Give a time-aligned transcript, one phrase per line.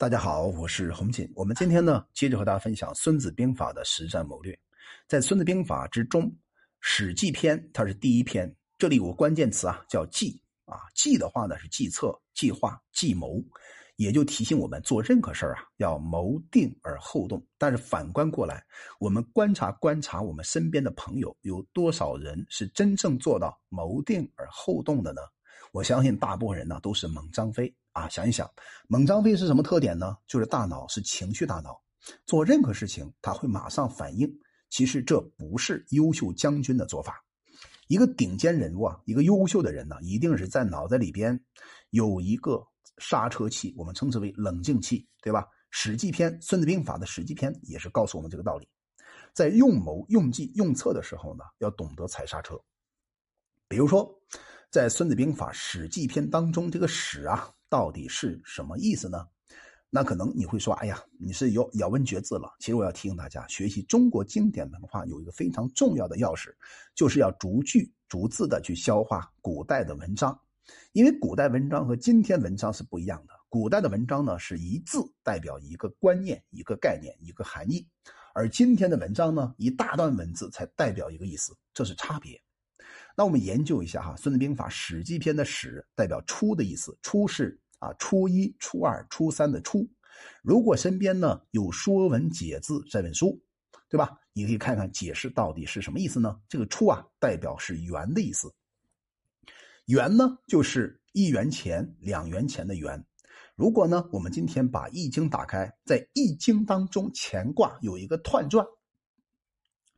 [0.00, 1.30] 大家好，我是洪锦。
[1.34, 4.58] 我们今天呢，接着和大家分享《孙子兵法》的实战谋略。
[5.06, 6.22] 在《孙子兵法》之中，
[6.80, 10.80] 《史记》篇它是第一篇，这里有个关键词啊，叫计啊。
[10.94, 13.44] 计的话呢，是计策、计划、计谋，
[13.96, 17.46] 也就提醒我们做任何事啊，要谋定而后动。
[17.58, 18.64] 但是反观过来，
[19.00, 25.20] 我们观察观察我们身边的朋友，有多少人是真正做到谋定而后动的呢？
[25.72, 27.70] 我相信大部分人呢，都是猛张飞。
[27.92, 28.50] 啊，想一想，
[28.88, 30.16] 猛张飞是什么特点呢？
[30.26, 31.80] 就是大脑是情绪大脑，
[32.24, 34.30] 做任何事情他会马上反应。
[34.68, 37.24] 其实这不是优秀将军的做法。
[37.88, 41.38] 一个顶尖人物啊，一个优秀的人呢，一定是在脑袋里边
[41.90, 42.64] 有一个
[42.98, 45.42] 刹车器，我们称之为冷静器，对吧？
[45.70, 48.68] 《史记》篇《孙子兵法》的《史记》篇也是告诉我们这个道理。
[49.32, 52.56] 在用谋、用计、用策的时候呢，要懂得踩刹车。
[53.66, 54.08] 比如说，
[54.70, 57.52] 在《孙子兵法·史记》篇当中，这个“史”啊。
[57.70, 59.26] 到底是什么意思呢？
[59.88, 66.54] 那可能你会说：“哎呀，你是有咬文嚼字了。”其实我要提醒大家，学习中国经典文化有一个非常重要的钥匙，
[66.94, 70.38] 就是要逐句逐字的去消化古代的文章，
[70.92, 73.32] 因为古代文章和今天文章是不一样的。
[73.48, 77.84] 古代的文章呢，是一字代表一个观念、一个概念、一个含义，
[78.32, 82.40] 而今天的文章呢，一大段文字才代表一个意思，这是差别。
[83.16, 89.86] 那我们研究一下哈，《孙子兵法·史记》篇的“史”代表初的意思，初是啊初一、初二、初三的初。
[90.42, 93.40] 如果身边呢有《说文解字》这本书，
[93.88, 94.18] 对吧？
[94.32, 96.40] 你可以看看解释到底是什么意思呢？
[96.48, 98.50] 这个“初”啊，代表是元的意思。
[99.86, 103.04] 元呢，就是一元钱、两元钱的元。
[103.56, 108.64] 如果呢，我们今天把《易经》打开，在《易经》当中乾卦有一个彖传。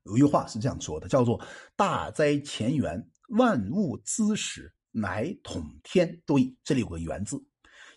[0.04, 1.40] 有句话是这样说的，叫做
[1.76, 6.20] “大哉乾元，万物滋始，乃统天”。
[6.26, 7.40] 注意，这里有个“元”字，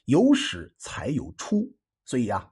[0.06, 1.76] 有始才有出。
[2.06, 2.48] 所以啊，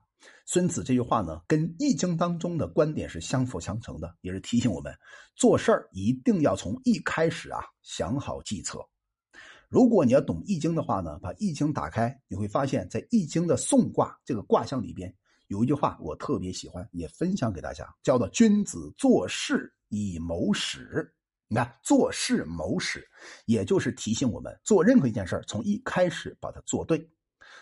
[0.47, 4.91] 孙子这句话呢，跟《易经》当中的观点是相辅相成的，也是提醒我们
[5.35, 8.79] 做事儿一定要从一开始啊想好计策。
[9.69, 15.15] 如果你要懂《易经》的话呢，把《易经》打开，你会发现在《易经》的宋卦这个卦象里边。
[15.53, 21.13] 有一句话我特别喜欢，也分享给大家，叫做“君子做事以谋始”。
[21.47, 23.07] 你看，做事谋始，
[23.45, 27.07] 也就是提醒我们做任何一件事从一开始把它做对，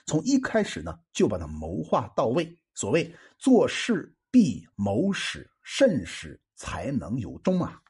[0.05, 2.57] 从一开始呢就把它谋划到位。
[2.73, 7.81] 所谓做事必谋始，慎始才能有终啊。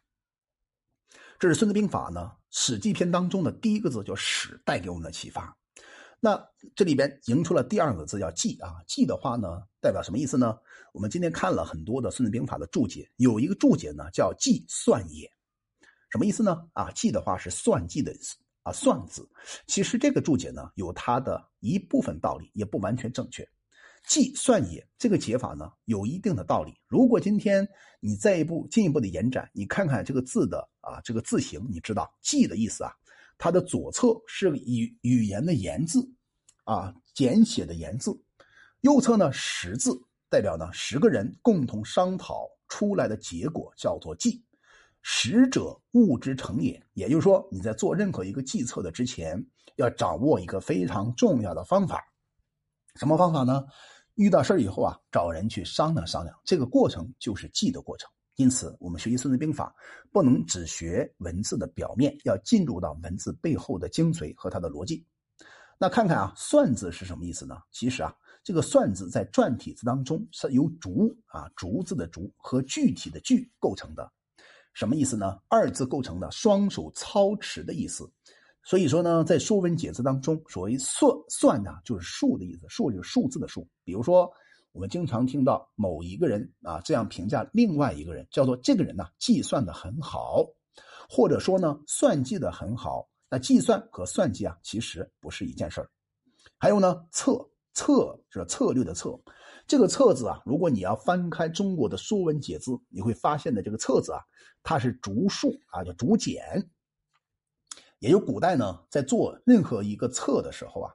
[1.38, 5.56] 这是《孙子兵法》呢《史记》篇当中的第一个字叫“始”，带给我们的启发。
[6.24, 6.40] 那
[6.76, 10.56] 这里边迎出了第二个字叫“计”啊，“计”的话呢，代表什么意思呢？
[10.94, 15.28] 我们今天看了很多的《孙子兵法》的注解，有一个注解呢叫“计算也”，
[16.12, 16.62] 什么意思呢？
[16.74, 18.14] 啊，“计”的话是算计的
[18.62, 19.28] 啊，“算”字。
[19.66, 23.44] 其实这个注解呢有它的一部分道理，也不完全正确。
[24.08, 26.72] “计算也”这个解法呢有一定的道理。
[26.88, 27.68] 如果今天
[28.00, 32.94] 你再一步进一步的延展，你看看这个字的啊这个字形，你知道“计”的意思啊。
[33.41, 36.07] 它的左侧是语语言的言字，
[36.63, 38.12] 啊，简写的言字；
[38.81, 44.46] 右侧呢十字，代表呢十个人共同商讨出来的结果，叫做计。
[45.02, 46.79] 十者物之成也。
[46.94, 49.44] 也就是说，你在做任何一个计策的之前，
[49.75, 52.00] 要掌握一个非常重要的方法。
[52.97, 53.66] 什么方法呢？
[54.13, 56.40] 遇到事以后啊，找人去商量商量。
[56.46, 58.08] 这个过程就是计的过程。
[58.36, 59.75] 因此，我们学习《孙子兵法》，
[60.12, 65.06] 不能只学文字的表面，要进入到文字背后的精髓和它的逻辑。
[65.78, 67.58] 那看看啊，“算”字是什么意思呢？
[67.72, 74.09] 其实啊，这个“算”字在篆体字当中是由“竹”啊“竹”字的“竹”和具体的“具”构成的。
[74.74, 75.38] 什么意思呢？
[75.50, 78.09] 二字构成的，双手操持的意思。
[78.64, 83.68] 所以说呢，在《说文解字》当中，所谓“算”算呢，就是数的意思，数就是数字的数。
[83.84, 84.31] 比如说。
[84.72, 90.46] 我们经常听到某一个人啊这样评价另外一个人，叫做这个人呢计算的很好，
[91.09, 93.08] 或者说呢算计的很好。
[93.30, 95.90] 那计算和算计啊其实不是一件事儿。
[96.58, 99.20] 还有呢策策是策略的策，
[99.68, 104.20] 这个策字啊，如果你要翻开中国的《说文解字》，你会发现的这个策字啊，
[104.64, 106.70] 它是竹数啊叫竹简。
[108.00, 110.94] 也就古代呢在做任何一个策的时候啊，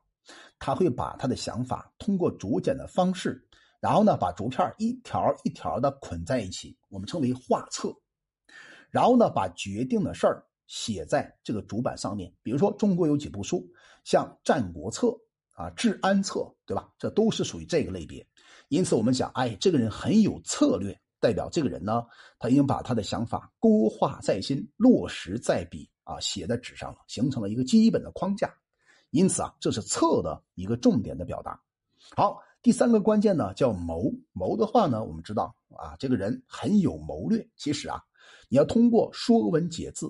[0.59, 3.46] 他会把他的想法通过竹简的方式。
[3.87, 7.95] 然后呢，把竹片一条一条的捆在一起，我们称为画册。
[8.91, 12.35] 然后呢，把决定的事儿写在这个竹板上面。
[12.43, 13.65] 比如说，中国有几部书，
[14.03, 15.07] 像《战国策》
[15.53, 16.91] 啊，《治安策》，对吧？
[16.99, 18.27] 这都是属于这个类别。
[18.71, 22.05] 因此，我们讲，哎，这个人很有策略，代表这个人呢，
[22.41, 28.53] 他已经把他的想法勾画在心，落实在笔啊，写在纸上了，形成了一个基本的框架。
[29.11, 31.63] 因此啊，这是策的一个重点的表达。
[32.17, 32.43] 好。
[32.67, 37.49] 第三个关键呢叫谋，谋的话呢，我们知道啊，这个人很有谋略。
[37.55, 38.03] 其实啊，
[38.49, 40.07] 你要通过《说文解字》，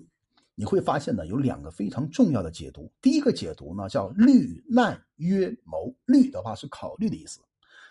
[0.54, 2.90] 你会发现呢有两个非常重要的解读。
[3.02, 7.40] 第一个解读呢叫虑难曰谋，虑的话是考虑的意思，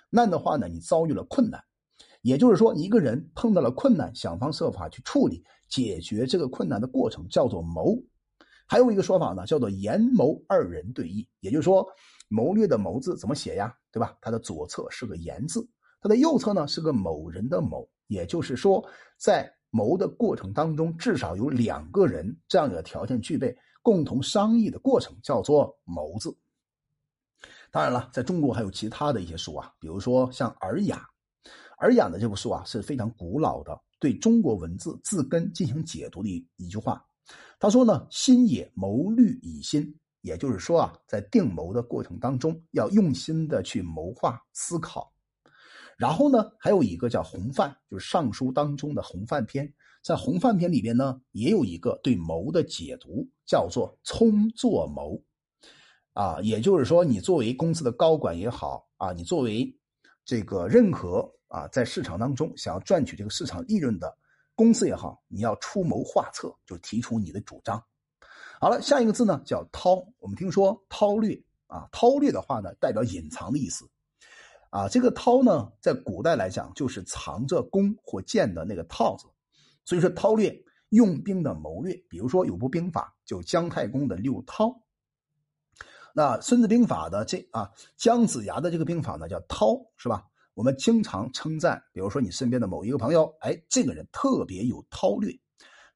[0.10, 1.64] 难的话呢你遭遇了困难，
[2.24, 7.96] 也就是说一个人碰到了困难，想方设法去处理解决这个困难的过程叫做谋。
[8.66, 11.86] 还有一个说法呢叫做言谋二人对弈，也就是说。
[12.28, 13.72] 谋略的谋字怎么写呀？
[13.92, 14.18] 对吧？
[14.20, 15.66] 它的左侧是个言字，
[16.02, 17.88] 它的右侧呢是个某人的某。
[18.08, 18.84] 也就是说，
[19.16, 26.36] 在谋的过程当中，至少有两个人这样的条件具备，共同商议的过程叫做谋字。
[27.70, 31.08] 当然了，在中国还有其他的一些书啊，比如说像《尔雅》，
[31.78, 37.06] 《尔雅》的这部书啊是非常古老的，对中国文字字根进行解读的一一句话。
[37.60, 45.14] 他说呢：“心也，谋虑以心。”也就是说啊，在定谋的过程当中，要用心的去谋划思考。
[45.98, 49.72] 然后呢，还有一个叫洪范，就是《尚书》当中的洪范篇。
[50.02, 55.22] 在洪范篇里边呢，也有一个对谋的解读，叫做聪作谋。
[56.14, 59.76] 啊，也就是说，你作为公司的高管也好啊，你作为
[60.26, 64.18] 这个任何啊，在市场当中想要赚取这个市场利润的
[64.56, 67.84] 公司也好，你要出谋划策，就提出你的主张。
[68.60, 70.08] 好了，下一个字呢叫韬。
[70.18, 71.38] 我们听说韬略
[71.68, 73.86] 啊，韬略的话呢，代表隐藏的意思
[74.70, 74.88] 啊。
[74.88, 79.28] 这个韬呢，在古代来讲就是藏着弓或箭的那个套子，
[79.84, 80.58] 所以说韬略
[80.90, 81.94] 用兵的谋略。
[82.10, 84.82] 比如说有部兵法就姜太公的六韬，
[86.14, 90.24] 那孙子兵法的这啊姜子牙的这个兵法呢叫韬，是吧？
[90.56, 95.38] 我们经常称赞，比如说你身边的某一个朋友，哎，这个人特别有韬略。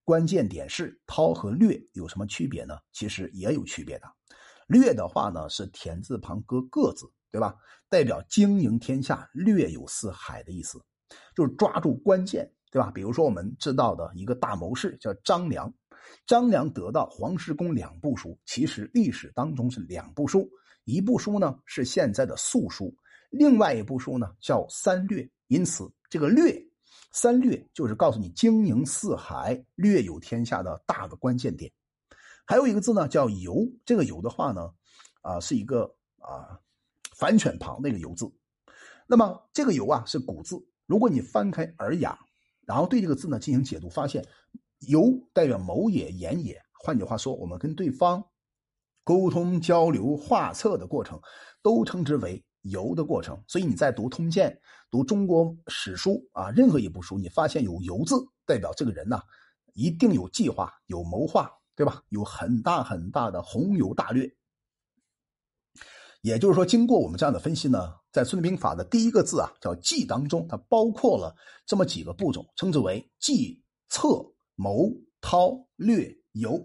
[0.03, 2.77] 关键点是“韬”和“略”有什么区别呢？
[2.91, 4.07] 其实也有区别的。
[4.67, 7.55] “略”的话呢是田字旁搁“个”字，对吧？
[7.87, 10.77] 代表经营天下、略有四海的意思，
[11.33, 12.91] 就是抓住关键，对吧？
[12.91, 15.73] 比如说我们知道的一个大谋士叫张良，
[16.27, 20.49] 张良得到黄石公两部书，其实历史当中是两部书，
[20.83, 22.85] 一部书呢是现在的《素书》，
[23.29, 26.65] 另外一部书呢叫《三略》，因此这个“略”。
[27.11, 31.71] 三略就是告诉你经营四海、略有天下的大的关键点。
[32.45, 33.67] 还有一个字呢，叫“游”。
[33.83, 34.71] 这个“游”的话呢，
[35.21, 36.59] 啊，是一个啊
[37.15, 38.31] 反犬旁那个“游”字。
[39.07, 40.55] 那么这个“游”啊是古字。
[40.85, 42.17] 如果你翻开《尔雅》，
[42.67, 44.23] 然后对这个字呢进行解读，发现
[44.87, 46.61] “游”代表谋也、言也。
[46.73, 48.23] 换句话说，我们跟对方
[49.03, 51.19] 沟通、交流、画策的过程，
[51.63, 52.43] 都称之为。
[52.69, 54.49] 游的过程，所以你在读《通鉴》、
[54.89, 59.21] 读中国史书啊，任何一部书，你发现有“游”字，代表这个人呢，
[59.73, 62.01] 一定有计划、有谋划，对吧？
[62.09, 64.29] 有很大很大的宏游大略。
[66.21, 74.07] 也就是说，经过我们这样的分析呢，在《孙子兵法》的第一个字啊，叫“计”当中，它包括了这么几个步骤，称之为计、策、
[74.55, 74.91] 谋、
[75.21, 76.61] 韬、略、游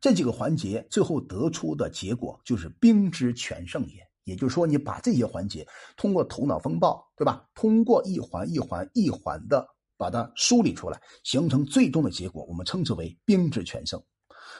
[0.00, 4.07] 这几个环节，最后得出的结果就是兵之全胜也。
[4.28, 5.66] 也就是说，你把这些环节
[5.96, 7.48] 通过头脑风暴，对吧？
[7.54, 9.66] 通过一环一环一环的
[9.96, 13.98] 把它梳理出来，形成最终的结果，我们称之为兵之全胜。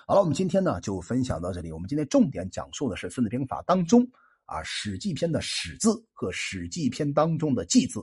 [0.07, 1.71] 好了，我们今天呢就分享到这里。
[1.71, 4.03] 我们今天重点讲述的是《孙子兵法》当中
[4.47, 8.03] 啊《史记》篇的“史”字和《史记》篇当中的“记”字。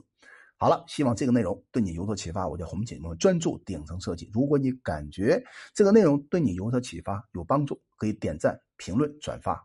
[0.56, 2.48] 好了，希望这个内容对你有所启发。
[2.48, 4.30] 我叫洪锦，我们专注顶层设计。
[4.32, 5.42] 如果你感觉
[5.74, 9.60] 这个内容对你有所启发、有帮助，可以点赞、评论、转发。